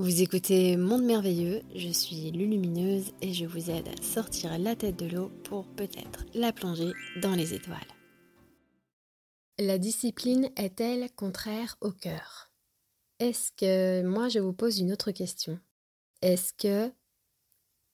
Vous 0.00 0.22
écoutez 0.22 0.78
Monde 0.78 1.04
Merveilleux, 1.04 1.60
je 1.76 1.90
suis 1.90 2.30
Lulumineuse 2.30 3.12
et 3.20 3.34
je 3.34 3.44
vous 3.44 3.68
aide 3.68 3.86
à 3.86 4.02
sortir 4.02 4.58
la 4.58 4.74
tête 4.74 4.96
de 4.96 5.04
l'eau 5.04 5.28
pour 5.44 5.66
peut-être 5.66 6.24
la 6.32 6.54
plonger 6.54 6.92
dans 7.20 7.34
les 7.34 7.52
étoiles. 7.52 7.76
La 9.58 9.76
discipline 9.76 10.48
est-elle 10.56 11.10
contraire 11.16 11.76
au 11.82 11.92
cœur? 11.92 12.50
Est-ce 13.18 13.52
que, 13.52 14.02
moi 14.02 14.30
je 14.30 14.38
vous 14.38 14.54
pose 14.54 14.78
une 14.78 14.90
autre 14.90 15.10
question, 15.10 15.60
est-ce 16.22 16.54
que 16.54 16.90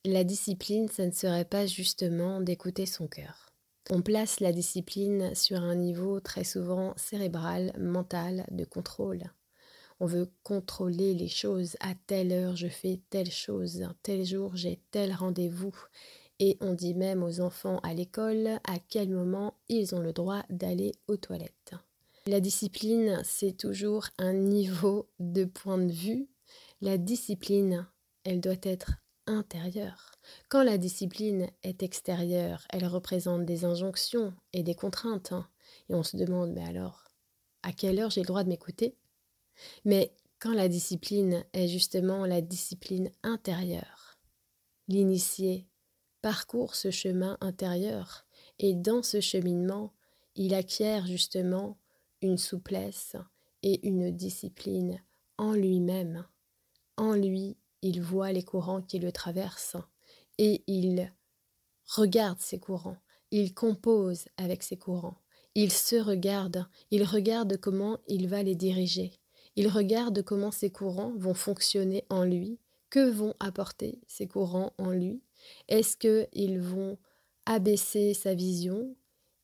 la 0.04 0.22
discipline, 0.22 0.86
ça 0.86 1.06
ne 1.06 1.10
serait 1.10 1.44
pas 1.44 1.66
justement 1.66 2.40
d'écouter 2.40 2.86
son 2.86 3.08
cœur? 3.08 3.50
On 3.90 4.00
place 4.00 4.38
la 4.38 4.52
discipline 4.52 5.34
sur 5.34 5.60
un 5.60 5.74
niveau 5.74 6.20
très 6.20 6.44
souvent 6.44 6.94
cérébral, 6.96 7.72
mental, 7.80 8.46
de 8.52 8.64
contrôle. 8.64 9.24
On 9.98 10.06
veut 10.06 10.30
contrôler 10.42 11.14
les 11.14 11.28
choses. 11.28 11.76
À 11.80 11.94
telle 12.06 12.32
heure, 12.32 12.56
je 12.56 12.68
fais 12.68 13.00
telle 13.10 13.30
chose. 13.30 13.82
Tel 14.02 14.24
jour, 14.24 14.54
j'ai 14.54 14.80
tel 14.90 15.12
rendez-vous. 15.12 15.74
Et 16.38 16.58
on 16.60 16.74
dit 16.74 16.94
même 16.94 17.22
aux 17.22 17.40
enfants 17.40 17.78
à 17.78 17.94
l'école 17.94 18.60
à 18.64 18.78
quel 18.88 19.08
moment 19.08 19.54
ils 19.68 19.94
ont 19.94 20.00
le 20.00 20.12
droit 20.12 20.42
d'aller 20.50 20.92
aux 21.08 21.16
toilettes. 21.16 21.74
La 22.26 22.40
discipline, 22.40 23.20
c'est 23.24 23.56
toujours 23.56 24.08
un 24.18 24.34
niveau 24.34 25.08
de 25.18 25.44
point 25.44 25.78
de 25.78 25.92
vue. 25.92 26.28
La 26.82 26.98
discipline, 26.98 27.86
elle 28.24 28.40
doit 28.40 28.54
être 28.62 28.92
intérieure. 29.26 30.12
Quand 30.48 30.62
la 30.62 30.76
discipline 30.76 31.48
est 31.62 31.82
extérieure, 31.82 32.66
elle 32.70 32.86
représente 32.86 33.46
des 33.46 33.64
injonctions 33.64 34.34
et 34.52 34.62
des 34.62 34.74
contraintes. 34.74 35.32
Et 35.88 35.94
on 35.94 36.02
se 36.02 36.16
demande, 36.16 36.52
mais 36.52 36.64
alors, 36.64 37.04
à 37.62 37.72
quelle 37.72 37.98
heure 37.98 38.10
j'ai 38.10 38.20
le 38.20 38.26
droit 38.26 38.44
de 38.44 38.48
m'écouter? 38.48 38.96
Mais 39.84 40.12
quand 40.38 40.52
la 40.52 40.68
discipline 40.68 41.44
est 41.52 41.68
justement 41.68 42.26
la 42.26 42.40
discipline 42.40 43.10
intérieure, 43.22 44.18
l'initié 44.88 45.66
parcourt 46.22 46.74
ce 46.74 46.90
chemin 46.90 47.38
intérieur 47.40 48.26
et 48.58 48.74
dans 48.74 49.02
ce 49.02 49.20
cheminement, 49.20 49.92
il 50.34 50.54
acquiert 50.54 51.06
justement 51.06 51.78
une 52.20 52.38
souplesse 52.38 53.16
et 53.62 53.86
une 53.86 54.10
discipline 54.10 55.02
en 55.38 55.52
lui-même. 55.52 56.26
En 56.96 57.14
lui, 57.14 57.56
il 57.82 58.02
voit 58.02 58.32
les 58.32 58.42
courants 58.42 58.82
qui 58.82 58.98
le 58.98 59.12
traversent 59.12 59.76
et 60.38 60.62
il 60.66 61.12
regarde 61.86 62.40
ces 62.40 62.58
courants, 62.58 62.98
il 63.30 63.54
compose 63.54 64.26
avec 64.36 64.62
ces 64.62 64.76
courants, 64.76 65.18
il 65.54 65.72
se 65.72 65.96
regarde, 65.96 66.66
il 66.90 67.04
regarde 67.04 67.58
comment 67.58 67.98
il 68.08 68.28
va 68.28 68.42
les 68.42 68.54
diriger, 68.54 69.12
il 69.56 69.68
regarde 69.68 70.22
comment 70.22 70.50
ces 70.52 70.70
courants 70.70 71.14
vont 71.16 71.34
fonctionner 71.34 72.04
en 72.10 72.24
lui, 72.24 72.58
que 72.90 73.10
vont 73.10 73.34
apporter 73.40 74.00
ces 74.06 74.26
courants 74.26 74.72
en 74.78 74.90
lui. 74.90 75.22
Est-ce 75.68 75.96
qu'ils 75.96 76.60
vont 76.60 76.98
abaisser 77.46 78.14
sa 78.14 78.34
vision 78.34 78.94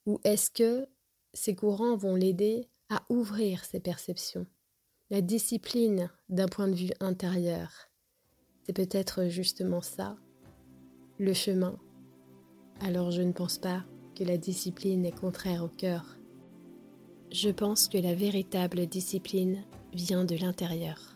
ou 0.07 0.21
est-ce 0.25 0.51
que 0.51 0.87
ces 1.33 1.55
courants 1.55 1.97
vont 1.97 2.15
l'aider 2.15 2.69
à 2.91 3.03
ouvrir 3.09 3.65
ses 3.65 3.81
perceptions? 3.81 4.47
La 5.11 5.21
discipline 5.21 6.11
d'un 6.29 6.49
point 6.49 6.69
de 6.69 6.75
vue 6.75 6.93
intérieur, 7.01 7.71
c'est 8.65 8.73
peut-être 8.73 9.27
justement 9.27 9.81
ça, 9.81 10.17
le 11.19 11.33
chemin. 11.33 11.79
Alors 12.81 13.11
je 13.11 13.23
ne 13.23 13.33
pense 13.33 13.59
pas 13.59 13.85
que 14.15 14.25
la 14.25 14.37
discipline 14.37 15.05
est 15.05 15.19
contraire 15.19 15.65
au 15.65 15.69
cœur. 15.69 16.19
Je 17.31 17.51
pense 17.51 17.89
que 17.89 17.99
la 17.99 18.15
véritable 18.15 18.87
discipline 18.87 19.65
vient 19.93 20.25
de 20.25 20.37
l'intérieur. 20.37 21.12